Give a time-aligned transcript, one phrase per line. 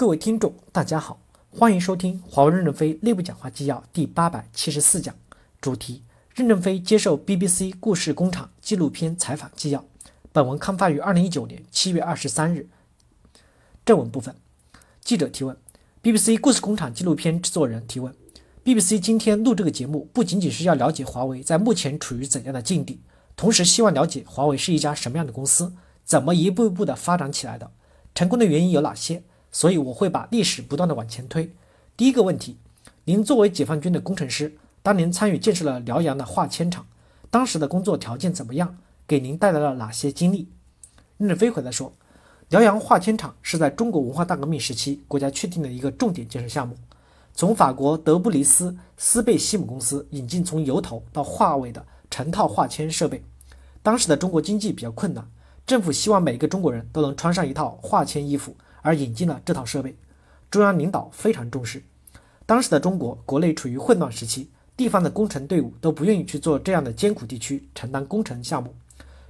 [0.00, 5.14] 各位听众，大家好，欢迎收听华为任正非内部讲话纪要第八百七十四讲，
[5.60, 6.02] 主题：
[6.34, 9.84] 任正非接受 BBC 故事工厂纪录片采访纪要。
[10.32, 12.66] 本文刊发于二零一九年七月二十三日。
[13.84, 14.34] 正文部分，
[15.02, 15.54] 记者提问
[16.02, 18.14] ：BBC 故事工厂纪录片制作人提问
[18.64, 23.02] ：BBC 今天录这个节目，不仅仅是要了解华为在目前处于怎样的境地，
[23.36, 25.74] 同时希望了解华为是一家什么样的公司，
[26.06, 27.70] 怎么一步一步的发展起来的。
[28.14, 29.24] 成功的原因有哪些？
[29.52, 31.52] 所以我会把历史不断的往前推。
[31.96, 32.56] 第一个问题，
[33.04, 36.86] 您作为解放军的工程师，当年参与建设了辽阳的化纤厂，
[37.30, 38.78] 当时的工作条件怎么样？
[39.06, 40.48] 给您带来了哪些经历？
[41.18, 41.92] 任正非回答说，
[42.48, 46.76] 辽阳化纤厂是在中国文化大革命时期国家确定的一个重点建设项目，
[47.34, 53.22] 从法国德布里斯斯贝西姆公司引进从油头到化尾的成套化纤设备。
[53.82, 55.26] 当时的中国经济比较困难。
[55.66, 59.96] 政府希望每个中国人都能穿上一套化纤衣服，而引进了这套设备。
[60.50, 61.82] 中央领导非常重视。
[62.44, 68.74] 当时的中国国内处于混乱时期，地方的工程队伍都不愿意去做这样的艰苦地区承担工程项目，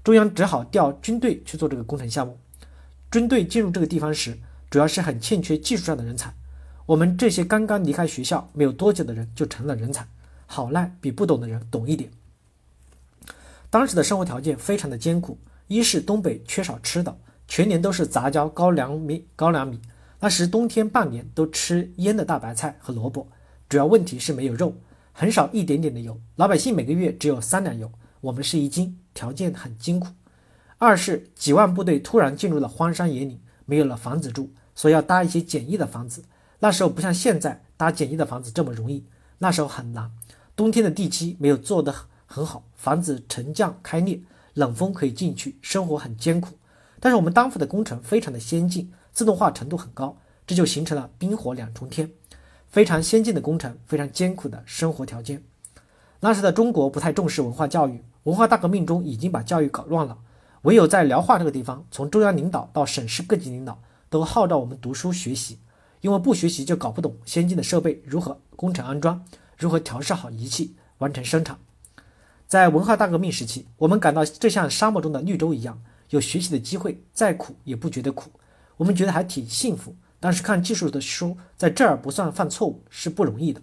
[0.03, 2.39] 中央只好调军队去做这个工程项目。
[3.11, 4.39] 军队进入这个地方时，
[4.71, 6.33] 主要是很欠缺技术上的人才。
[6.87, 10.07] 我们这些刚刚离开学校没有多久的人就成了人才，
[10.47, 12.11] 好赖比不懂的人懂一点。
[13.69, 15.39] 当时的生活条件非常的艰苦。
[15.69, 17.17] 一是东北缺少吃的，
[17.51, 19.27] 全年都是杂交高粱米。
[19.35, 19.81] 高粱米
[20.21, 23.27] 那时冬天半年都吃腌的大白菜和萝卜，
[23.69, 24.73] 主要问题是没有肉，
[25.13, 26.17] 很少一点点的油。
[26.37, 30.07] 老百姓每个月只有三两油，我们是一斤，条件很艰苦。
[30.79, 36.23] 二是几万部队突然进入了荒山野岭，没有了房子住，所以要搭一些简易的房子。
[36.61, 39.05] 那时候不像现在搭简易的房子这么容易，
[39.39, 40.09] 那时候很难。
[40.55, 41.93] 冬天的地基没有做得
[42.27, 44.21] 很好，房子沉降开裂。
[44.55, 46.55] 冷风可以进去，生活很艰苦。
[47.01, 52.11] 但是我们当副的工程非常的先进，自动化程度很高，这就形成了冰火两重天，
[52.69, 55.43] 非常先进的工程，非常艰苦的生活条件。
[56.21, 60.19] 那时的中国不太重视文化教育，文化大革命中已经把教育搞乱了。
[60.63, 65.59] 唯有在辽化这个地方，从中央领导到省市各级领导都号召我们读书学习，
[66.03, 69.25] 因为不学习就搞不懂先进的设备如何工程安装，
[69.57, 71.59] 如何调试好仪器，完成生产。
[72.47, 75.81] 在文化大革命时期，我们感到这像沙漠中的绿洲一样，
[76.11, 78.31] 有学习的机会，再苦也不觉得苦，
[78.77, 79.97] 我们觉得还挺幸福。
[80.23, 83.63] 但是看技术的书，在这儿不算犯错误是不容易的。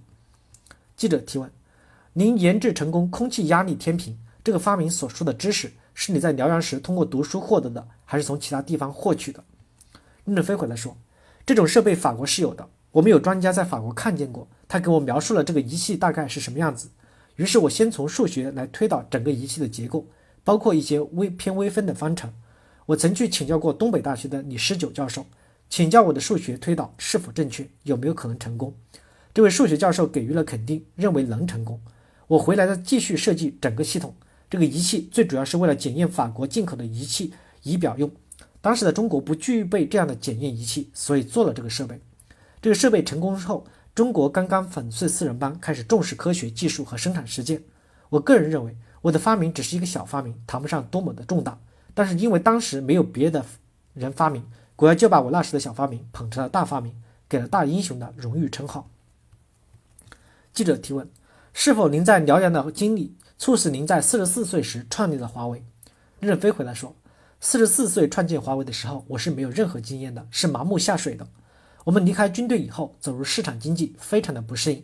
[0.95, 1.51] 记者提问：
[2.13, 9.43] 您研制成功空气压力天平这个发明所说的知识，是你在辽阳时通过读书获得的，还是从其他地方获取的？
[10.25, 10.97] 任正非回来说：
[11.45, 16.89] 这种设备法国是有的，我们有专家在法国看见过，他给我描述了这个仪器大概是什么样子。
[17.35, 20.07] 于是我先从数学来推导整个仪器的结构，
[20.47, 22.31] 包括一些微偏微分的方程。
[22.85, 25.25] 我曾去请教过东北大学的李十九教授，
[25.69, 28.73] 请教我的数学推导是否正确，有没有可能成功。
[29.33, 31.81] 这位数学教授给予了肯定，认为能成功。
[32.27, 34.15] 我回来的继续设计整个系统。
[34.49, 38.09] 这个仪器最主要是为了检验法国进口的仪器仪表用。
[38.61, 41.99] 当时的中国不具备这样的检验仪器，所以做了这个设备。
[42.61, 43.67] 这个设备成功之后。
[43.93, 47.63] 中国刚刚粉碎四人帮，开始重视科学技术和生产实践。
[48.09, 51.59] 我个人认为，我的发明只是一个小发明，谈不上多么的重大。
[51.93, 53.45] 但是因为当时没有别的
[53.93, 56.93] 人发明，国家就把我那时的小发明捧成了大发明，
[57.27, 58.89] 给了大英雄的荣誉称号。
[60.53, 61.09] 记者提问：
[61.53, 65.63] 是否您在辽阳的经历促使您在四十四岁时创立了华为？
[66.19, 66.95] 任正非回答说：
[67.39, 71.27] 四十四岁创建华为的时候，我是没有任何经验的，是盲目下水的。
[71.83, 74.83] 我们离开军队以后，走入市场经济，非常的不适应。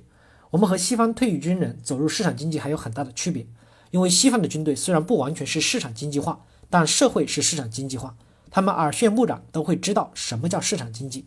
[0.52, 3.46] 我们和西方退役军人走入市场经济还有很大的区别，
[3.94, 8.18] 因为西方的军队虽然不完全是市场经济化，但社会是市场经济化，
[8.50, 11.26] 他们耳濡目染都会知道什么叫市场经济，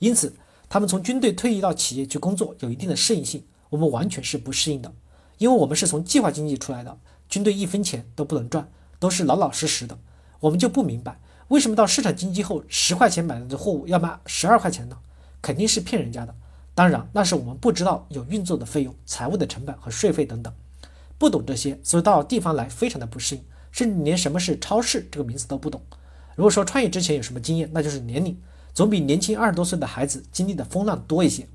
[0.00, 0.36] 因此
[0.68, 3.46] 他们从军队退役到企业去工作有一定的适应性。
[3.70, 4.92] 我们完全是不适应的，
[5.38, 9.98] 因为我们是从计划经济出来的，军队一分钱都不能赚，都是老老实实的。
[10.40, 11.18] 我们就不明白。
[11.48, 14.98] 为什么到市场经济后，十块钱买的货物要卖十二块钱呢？
[15.40, 16.34] 肯定是骗人家的。
[16.74, 20.52] 当然，那是我们不知道有运作的费用、财务的成本和税费等等，
[21.18, 25.80] 不懂这些，所以到地方来非常的不适应，甚至连什么是超市这个名词都不懂。
[26.36, 28.36] 如果说创业之前有什么经验，那就是年龄，
[28.72, 31.46] 总比年轻二十多岁的孩子经历的风浪多一些。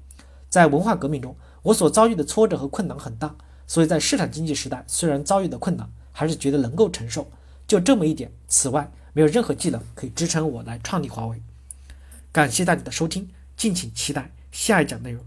[0.50, 3.36] 在文化革命中，我所遭遇的挫折和困难很大，
[3.68, 7.30] 所以在市场经济时代，虽然遭遇的困难，还是觉得能够承受。
[7.68, 8.32] 就这么一点。
[8.48, 11.42] 此外，没有任何技能可以支撑我来创立华为。
[12.32, 15.24] 感谢大家的收听，敬请期待下一讲内容。